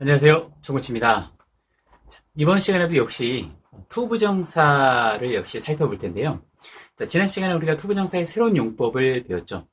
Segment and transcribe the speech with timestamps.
[0.00, 0.50] 안녕하세요.
[0.60, 1.32] 정코치입니다.
[2.34, 3.48] 이번 시간에도 역시
[3.88, 6.42] to부정사를 역시 살펴볼 텐데요.
[6.96, 9.68] 자, 지난 시간에 우리가 to부정사의 새로운 용법을 배웠죠.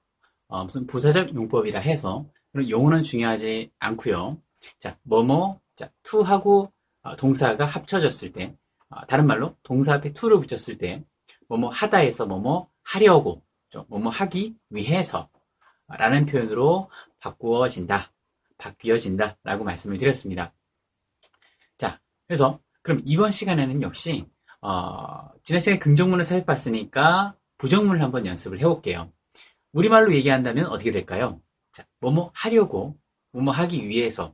[0.47, 4.40] 어, 무슨 부사적 용법이라 해서 용어는 중요하지 않고요.
[4.79, 8.56] 자, 뭐뭐, 자, to하고 어, 동사가 합쳐졌을 때,
[8.90, 11.03] 어, 다른 말로 동사 앞에 to를 붙였을 때,
[11.47, 13.42] 뭐뭐 하다에서 뭐뭐 하려고,
[13.88, 15.31] 뭐뭐 하기 위해서
[15.88, 18.12] 라는 표현으로 바꾸어진다.
[18.62, 19.38] 바뀌어진다.
[19.44, 20.54] 라고 말씀을 드렸습니다.
[21.78, 24.26] 자, 그래서 그럼 이번 시간에는 역시
[24.62, 29.12] 어, 지난 시간에 긍정문을 살펴봤으니까 부정문을 한번 연습을 해볼게요.
[29.74, 31.42] 우리말로 얘기한다면 어떻게 될까요?
[31.72, 32.98] 자, 뭐뭐 하려고,
[33.32, 34.34] 뭐뭐 하기 위해서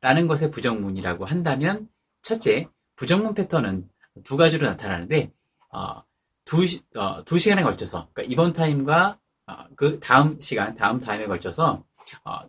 [0.00, 1.88] 라는 것의 부정문이라고 한다면
[2.22, 3.88] 첫째, 부정문 패턴은
[4.24, 5.32] 두 가지로 나타나는데
[5.70, 6.02] 어,
[6.44, 6.64] 두,
[6.96, 11.91] 어, 두 시간에 걸쳐서 그러니까 이번 타임과 어, 그 다음 시간, 다음 타임에 걸쳐서 어,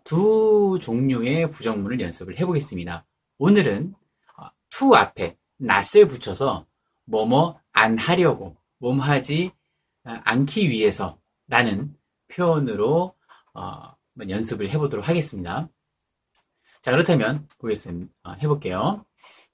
[0.03, 3.05] 두 종류의 부정문을 연습을 해보겠습니다.
[3.37, 3.93] 오늘은
[4.37, 6.65] 어, to 앞에 not을 붙여서
[7.05, 9.51] 뭐뭐 안 하려고, 뭐뭐 하지
[10.03, 11.95] 않기 위해서 라는
[12.27, 13.15] 표현으로
[13.53, 13.95] 어,
[14.27, 15.69] 연습을 해보도록 하겠습니다.
[16.81, 18.11] 자, 그렇다면 보겠습니다.
[18.23, 19.05] 어, 해볼게요.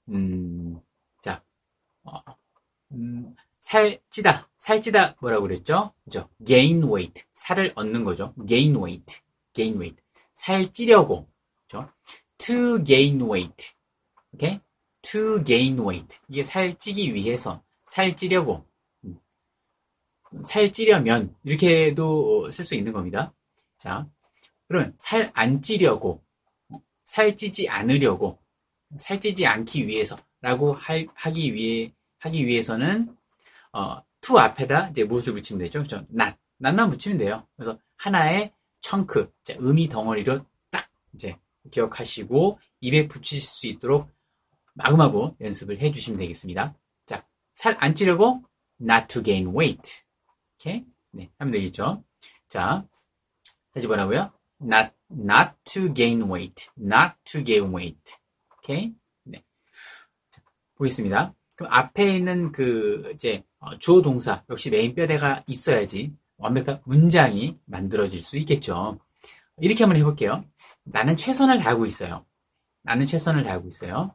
[0.08, 0.80] 음,
[1.22, 1.42] 자,
[2.02, 2.20] 어,
[2.92, 5.92] 음, 살찌다, 살찌다 뭐라고 그랬죠?
[6.04, 6.28] 그죠?
[6.44, 8.34] gain weight, 살을 얻는 거죠.
[8.48, 9.20] gain weight,
[9.52, 10.02] gain weight,
[10.34, 11.28] 살찌려고,
[11.66, 11.90] 그죠?
[12.38, 13.74] to gain weight,
[14.32, 14.60] 오케이?
[15.02, 18.66] To gain weight, 이게 살찌기 위해서, 살찌려고,
[19.04, 19.18] 음.
[20.42, 23.32] 살찌려면 이렇게도 쓸 수 있는 겁니다.
[23.78, 24.08] 자,
[24.68, 26.22] 그러면 살 안 찌려고,
[27.04, 28.38] 살찌지 않으려고,
[28.96, 33.16] 살찌지 않기 위해서라고 하기 위해 하기 위해서는
[33.72, 35.78] 어, to 앞에다 이제 무엇을 붙이면 되죠?
[35.82, 36.04] 그렇죠?
[36.12, 36.36] not.
[36.62, 37.46] not만 붙이면 돼요.
[37.56, 41.38] 그래서 하나의 청크, 의미 덩어리로 딱 이제
[41.70, 44.08] 기억하시고 입에 붙이실 수 있도록
[44.74, 46.74] 마구마구 연습을 해주시면 되겠습니다.
[47.06, 48.42] 자, 살 안 찌려고
[48.80, 50.02] not to gain weight.
[50.64, 52.04] 이렇게 네, 하면 되겠죠.
[52.48, 52.86] 자,
[53.74, 54.32] 다시 뭐라고요?
[54.62, 56.68] not not to gain weight.
[56.78, 58.16] not to gain weight.
[58.58, 58.94] 오케이?
[59.24, 59.42] 네.
[60.30, 60.42] 자,
[60.76, 61.34] 보겠습니다.
[61.56, 68.18] 그럼 앞에 있는 그 이제 어, 주어 동사 역시 메인 뼈대가 있어야지 완벽한 문장이 만들어질
[68.20, 68.98] 수 있겠죠.
[69.58, 70.44] 이렇게 한번 해볼게요.
[70.84, 72.24] 나는 최선을 다하고 있어요.
[72.82, 74.14] 나는 최선을 다하고 있어요.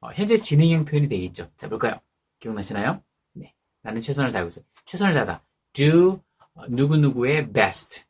[0.00, 1.50] 어, 현재 진행형 표현이 되겠죠.
[1.56, 1.98] 자, 볼까요?
[2.38, 3.02] 기억나시나요?
[3.32, 3.54] 네.
[3.82, 4.64] 나는 최선을 다하고 있어요.
[4.84, 5.44] 최선을 다하다.
[5.72, 6.22] do
[6.54, 8.04] 어, 누구누구의 best.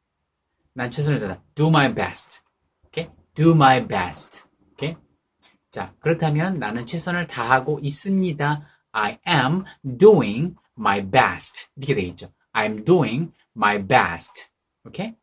[0.75, 1.43] 난 최선을 다하다.
[1.55, 2.43] do my best.
[2.87, 3.09] 오케이?
[3.35, 4.45] do my best.
[4.73, 4.97] 오케이?
[5.71, 8.69] 자, 그렇다면 나는 최선을 다하고 있습니다.
[8.93, 9.65] I am
[9.99, 11.69] doing my best.
[11.77, 12.29] 이렇게 되겠죠.
[12.54, 14.48] I'm doing my best.
[14.84, 15.15] 오케이?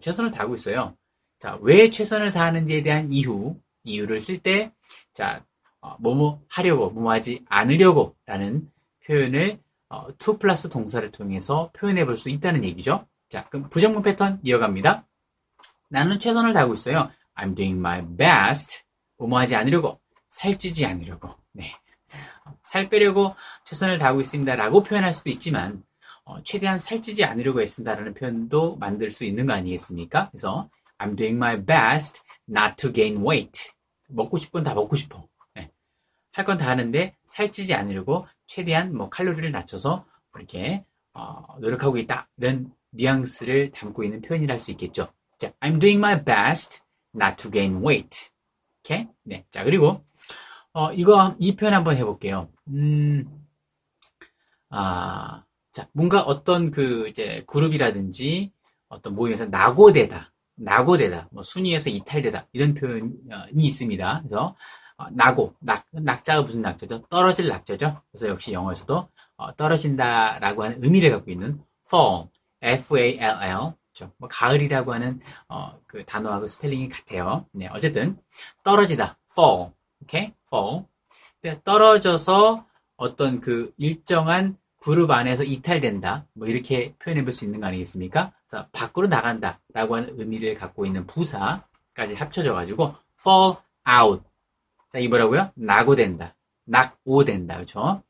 [0.00, 0.96] 최선을 다하고 있어요.
[1.38, 4.72] 자, 왜 최선을 다하는지에 대한 이유, 이유를 쓸 때,
[5.12, 5.44] 자,
[5.80, 8.70] 어, 뭐뭐 하려고, 뭐뭐 하지 않으려고 라는
[9.06, 13.06] 표현을 어, to 플러스 동사를 통해서 표현해 볼 수 있다는 얘기죠.
[13.28, 15.06] 자, 그럼 부정문 패턴 이어갑니다.
[15.90, 17.10] 나는 최선을 다하고 있어요.
[17.36, 18.84] I'm doing my best.
[19.18, 21.30] 뭐뭐 하지 않으려고, 살찌지 않으려고.
[21.52, 21.70] 네.
[22.62, 25.93] 살 빼려고 최선을 다하고 있습니다 라고 표현할 수도 있지만 어,
[26.42, 30.30] 최대한 살찌지 않으려고 애쓴다라는 표현도 만들 수 있는 거 아니겠습니까?
[30.30, 30.68] 그래서
[30.98, 33.72] I'm doing my best not to gain weight.
[34.08, 35.26] 먹고 싶은 다 먹고 싶어.
[35.54, 35.70] 네.
[36.32, 40.04] 할건 다 하는데 살찌지 않으려고 최대한 뭐 칼로리를 낮춰서
[40.36, 42.28] 이렇게 어, 노력하고 있다.
[42.38, 45.08] 이런 뉘앙스를 담고 있는 표현이라 할 수 있겠죠.
[45.38, 46.82] 자, I'm doing my best
[47.14, 48.30] not to gain weight.
[48.80, 49.08] 오케이?
[49.24, 49.44] 네.
[49.50, 50.04] 자, 그리고
[50.72, 52.50] 어, 이거, 이 표현 한번 해볼게요.
[52.68, 53.46] 음,
[54.70, 58.52] 아, 자, 뭔가 어떤 그, 이제, 그룹이라든지,
[58.88, 63.10] 어떤 모임에서 낙오되다, 낙오되다, 뭐, 순위에서 이탈되다, 이런 표현이
[63.56, 64.20] 있습니다.
[64.22, 64.54] 그래서,
[64.96, 67.06] 어, 낙오, 낙, 낙자가 무슨 낙자죠?
[67.10, 68.00] 떨어질 낙자죠?
[68.12, 72.28] 그래서 역시 영어에서도, 어, 떨어진다라고 하는 의미를 갖고 있는 fall,
[72.62, 74.14] F-A-L-L, 그렇죠?
[74.18, 77.46] 뭐, 가을이라고 하는, 어, 그 단어하고 스펠링이 같아요.
[77.52, 78.16] 네, 어쨌든,
[78.62, 79.72] 떨어지다, fall,
[80.02, 80.32] 오케이?
[80.46, 80.84] fall.
[81.64, 82.64] 떨어져서
[82.96, 86.26] 어떤 그 일정한 그룹 안에서 이탈된다.
[86.34, 88.34] 뭐 이렇게 표현해 볼 수 있는 거 아니겠습니까?
[88.46, 89.58] 그래서 밖으로 나간다.
[89.72, 93.56] 라고 하는 의미를 갖고 있는 부사까지 합쳐져 가지고 fall
[93.88, 94.22] out.
[94.92, 95.52] 자, 이 뭐라고요?
[95.54, 96.36] 낙오된다.
[96.66, 97.54] 낙오된다.
[97.54, 98.02] 그렇죠?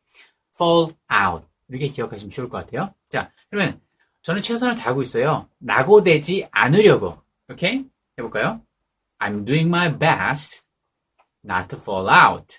[0.52, 1.46] fall out.
[1.68, 2.92] 이렇게 기억하시면 좋을 것 같아요.
[3.08, 3.80] 자, 그러면
[4.22, 5.48] 저는 최선을 다하고 있어요.
[5.58, 7.22] 낙오되지 않으려고.
[7.52, 7.84] 오케이?
[8.18, 8.60] 해볼까요?
[9.20, 10.64] I'm doing my best
[11.44, 12.58] not to fall out.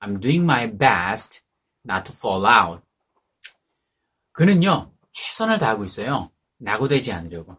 [0.00, 1.42] I'm doing my best
[1.88, 2.85] not to fall out.
[4.35, 6.31] 그는요, 최선을 다하고 있어요.
[6.57, 7.57] 낙오되지 않으려고.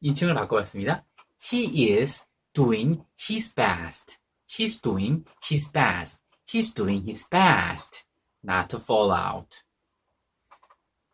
[0.00, 1.04] 인칭을 바꿔봤습니다.
[1.40, 4.18] He is doing his best.
[4.48, 6.22] He's doing his best.
[6.48, 8.04] He's doing his best
[8.42, 9.62] not to fall out.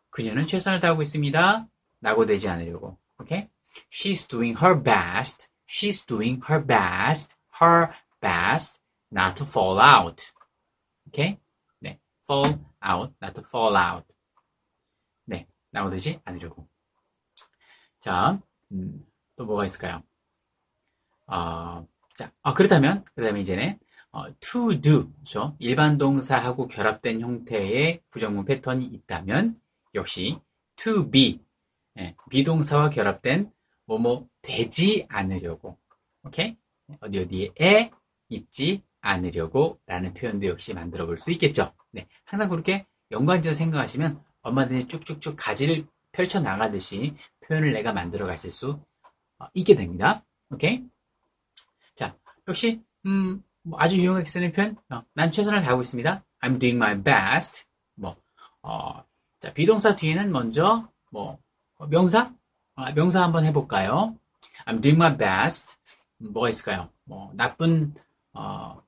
[0.09, 1.67] 그녀는 최선을 다하고 있습니다.
[1.99, 2.97] 낙오되지 않으려고.
[3.19, 3.49] 오케이?
[3.91, 5.49] She's doing her best.
[5.67, 7.35] She's doing her best.
[7.61, 7.91] Her
[8.21, 8.79] best
[9.11, 10.31] not to fall out.
[11.07, 11.37] 오케이?
[11.79, 11.99] 네.
[12.25, 14.05] fall out, not to fall out.
[15.72, 15.80] 네.
[15.80, 16.68] 낙오되지 않으려고.
[18.00, 18.40] 자,
[18.72, 19.06] 음,
[19.36, 20.02] 또 뭐가 있을까요?
[21.26, 21.86] 어,
[22.16, 23.78] 자, 어, 그렇다면, 그렇다면 이제는
[24.12, 25.56] 어, to do, 그렇죠?
[25.60, 29.60] 일반 동사하고 결합된 형태의 부정문 패턴이 있다면
[29.94, 30.40] 역시
[30.76, 31.40] to be,
[31.98, 33.52] 예, 비동사와 결합된
[33.86, 35.78] 뭐뭐 되지 않으려고,
[36.24, 36.56] 오케이?
[37.00, 37.92] 어디 어디에
[38.30, 41.72] 있지 않으려고 라는 표현도 역시 만들어 볼 수 있겠죠.
[41.92, 47.14] 네, 항상 그렇게 연관지어 생각하시면 얼마든지 쭉쭉쭉 가지를 펼쳐 나가듯이
[47.46, 48.80] 표현을 내가 만들어 가실 수
[49.38, 50.24] 어, 있게 됩니다.
[50.50, 50.84] 오케이?
[51.94, 52.16] 자,
[52.48, 54.76] 역시 음, 뭐 아주 유용하게 쓰는 표현.
[54.90, 56.24] 어, 난 최선을 다하고 있습니다.
[56.40, 57.66] I'm doing my best.
[57.94, 58.16] 뭐,
[58.62, 59.04] 어,
[59.38, 61.38] 자, 비동사 뒤에는 먼저, 뭐,
[61.88, 62.32] 명사?
[62.74, 64.16] 어, 명사 한번 해 볼까요?
[64.66, 65.76] I'm doing my best.
[66.18, 66.90] 뭐가 있을까요?
[67.04, 67.94] 뭐, 나쁜,
[68.32, 68.82] 어,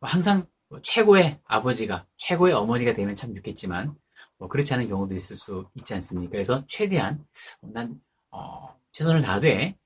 [0.00, 3.94] 뭐 항상 뭐 최고의 아버지가, 최고의 어머니가 되면 참 좋겠지만,
[4.38, 6.30] 뭐, 그렇지 않은 경우도 있을 수 있지 않습니까?
[6.32, 7.24] 그래서 최대한,
[7.60, 8.00] 난,
[8.30, 9.76] 어, 최선을 다하되,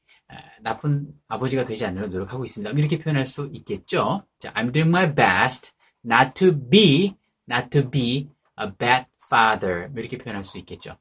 [0.61, 2.70] 나쁜 아버지가 되지 않으려 노력하고 있습니다.
[2.79, 4.25] 이렇게 표현할 수 있겠죠.
[4.38, 5.73] 자, I'm doing my best
[6.05, 7.17] not to be,
[7.50, 8.31] not to be
[8.61, 9.90] a bad father.
[9.96, 10.96] 이렇게 표현할 수 있겠죠.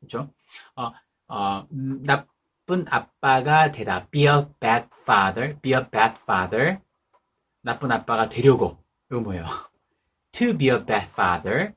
[0.00, 0.32] 그렇죠?
[0.76, 0.92] 어,
[1.28, 4.08] 어, 음, 나쁜 아빠가 되다.
[4.08, 5.60] Be a bad father.
[5.60, 6.78] Be a bad father.
[7.62, 8.81] 나쁜 아빠가 되려고.
[9.12, 9.44] 이거 뭐예요?
[10.32, 11.74] To be a bad father.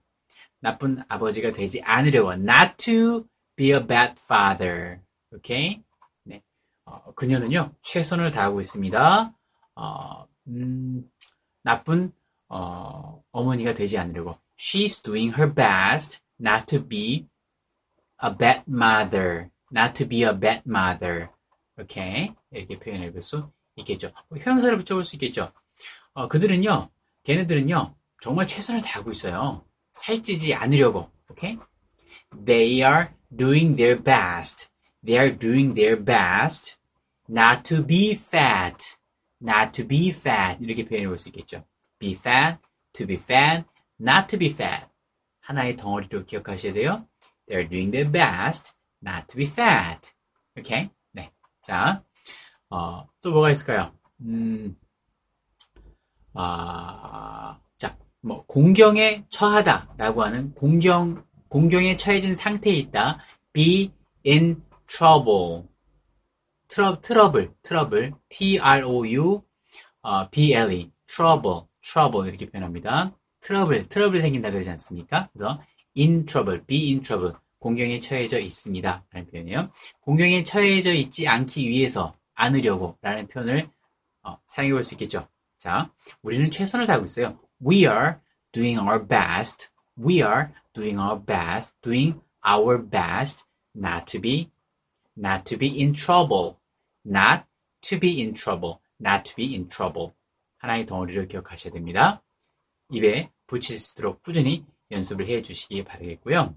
[0.62, 2.32] 나쁜 아버지가 되지 않으려고.
[2.32, 3.28] Not to
[3.58, 5.02] be a bad father.
[5.34, 5.84] 오케이?
[6.86, 9.34] 어, 그녀는요 최선을 다하고 있습니다.
[9.76, 11.12] 어, 음,
[11.62, 12.14] 나쁜
[12.48, 14.38] 어, 어머니가 되지 않으려고.
[14.58, 17.28] She's doing her best not to be
[18.24, 19.50] a bad mother.
[19.74, 21.28] Not to be a bad mother.
[21.76, 24.14] 이렇게 이렇게 표현해 볼 수 있겠죠.
[24.30, 25.52] 뭐 형용사를 붙여볼 수 있겠죠.
[26.14, 26.90] 어, 그들은요,
[27.25, 29.66] 걔네들은요, 정말 최선을 다하고 있어요.
[29.92, 31.12] 살찌지 않으려고.
[31.30, 31.57] 오케이?
[32.45, 34.69] They are doing their best
[35.06, 36.77] they are doing their best
[37.30, 38.98] not to be fat.
[39.39, 40.57] not to be fat.
[40.62, 41.63] 이렇게 표현해 볼 수 있겠죠.
[42.00, 42.60] be fat,
[42.94, 43.66] to be fat,
[44.00, 44.88] not to be fat.
[45.42, 47.07] 하나의 덩어리로 기억하셔야 돼요.
[47.48, 48.74] They're doing their best
[49.06, 50.12] not to be fat.
[50.57, 50.89] 오케이?
[51.12, 51.31] 네.
[51.62, 52.04] 자,
[52.69, 53.94] 어, 또 뭐가 있을까요?
[54.22, 54.75] 음,
[56.36, 63.20] 아, 자, 뭐, 공경에 처하다라고 하는 공경, 곤경에 처해진 상태에 있다.
[63.54, 63.92] be
[64.26, 65.64] in trouble.
[66.68, 68.13] trou, trouble, trouble.
[68.30, 69.44] T-R-O-U,
[70.02, 70.92] 어, B-L-E.
[71.08, 72.28] trouble, trouble.
[72.28, 73.16] 이렇게 표현합니다.
[73.42, 75.30] 트러블, 트러블 생긴다 그러지 않습니까?
[75.32, 75.62] 그래서
[75.98, 77.36] in trouble, be in trouble.
[77.60, 79.06] 곤경에 처해져 있습니다.
[79.12, 79.70] 라는 표현이에요.
[80.01, 83.70] 곤경에 처해져 있지 않기 위해서 않으려고 라는 표현을
[84.24, 85.28] 어, 사용해 볼 수 있겠죠.
[85.65, 85.91] 자,
[86.21, 87.39] 우리는 최선을 다하고 있어요.
[87.59, 88.17] We are
[88.51, 89.69] doing our best.
[89.97, 91.73] We are doing our best.
[91.81, 93.45] Doing our best
[93.75, 94.51] not to be
[95.17, 96.57] not to be in trouble,
[97.03, 97.45] not
[97.81, 100.13] to be in trouble, not to be in trouble.
[100.60, 102.22] 하나의 덩어리를 기억하셔야 됩니다.
[102.91, 106.55] 입에 붙일 수 있도록 꾸준히 연습을 해 주시기 바라겠고요.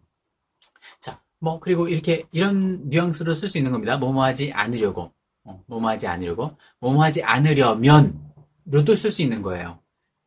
[1.00, 3.96] 자, 뭐, 그리고 이렇게, 이런 뉘앙스로 쓸 수 있는 겁니다.
[3.96, 8.27] 뭐뭐 하지 않으려고, 어, 뭐뭐 하지 않으려고, 뭐뭐 하지 않으려면,
[8.70, 9.82] 로도 쓸수 있는 거예요.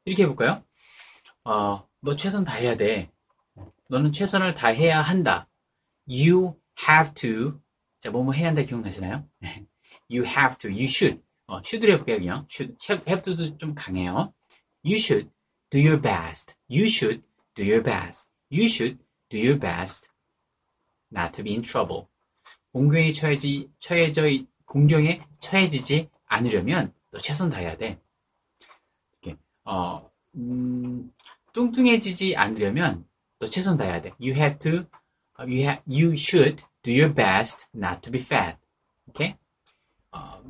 [0.06, 0.64] 이렇게 해볼까요?
[1.44, 3.12] 어, 너 최선 다해야 돼.
[3.90, 5.48] 너는 최선을 다해야 한다.
[6.08, 6.56] You
[6.88, 7.62] have to
[8.02, 9.28] 자, 뭐뭐 해야 한다 기억나시나요?
[10.10, 11.22] you have to, you should.
[11.46, 12.48] 어, should를 해볼게요, 그냥.
[12.50, 12.76] should,
[13.08, 14.34] have to도 좀 강해요.
[14.84, 15.30] You should
[15.70, 16.56] do your best.
[16.68, 18.28] You should do your best.
[18.52, 18.98] You should
[19.30, 20.10] do your best
[21.14, 22.08] not to be in trouble.
[22.74, 24.24] 공경에 처해지, 처해져,
[24.66, 28.02] 공경에 처해지지 않으려면 너 최선 다해야 돼.
[29.66, 31.12] 어, 음,
[31.54, 33.06] 뚱뚱해지지 않으려면
[33.40, 34.14] 너 최선 다해야 돼.
[34.20, 34.86] You have to,
[35.40, 38.58] you have, you should do your best not to be fat.
[39.08, 39.36] 오케이?
[40.12, 40.42] 어,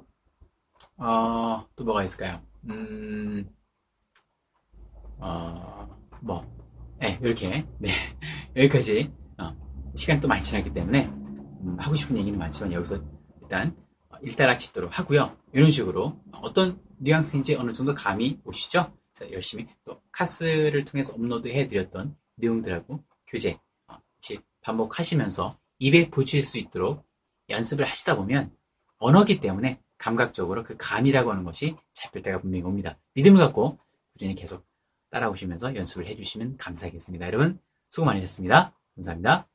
[0.98, 2.41] 어, 또 뭐가 있을까요?
[2.70, 3.50] 음,
[5.18, 6.46] 어, 뭐,
[7.00, 7.89] 네, 이렇게, 네,
[8.56, 9.56] 여기까지, 어,
[9.96, 13.03] 시간 또 많이 지났기 때문에, 음, 하고 싶은 얘기는 많지만, 여기서
[13.41, 13.75] 일단,
[14.10, 15.36] 어, 일단락 짓도록 하고요.
[15.53, 18.91] 이런 식으로, 어떤 뉘앙스인지 어느 정도 감이 오시죠?
[19.32, 26.58] 열심히 또 카스를 통해서 업로드 해 드렸던 내용들하고 교재, 어, 혹시 반복하시면서 입에 붙일 수
[26.58, 27.06] 있도록
[27.50, 28.56] 연습을 하시다 보면
[28.98, 32.98] 언어기 때문에 감각적으로 그 감이라고 하는 것이 잡힐 때가 분명히 옵니다.
[33.13, 33.77] 믿음을 갖고
[34.13, 34.65] 꾸준히 계속
[35.10, 37.27] 따라오시면서 연습을 해주시면 감사하겠습니다.
[37.27, 38.74] 여러분 수고 많으셨습니다.
[38.96, 39.50] 감사합니다.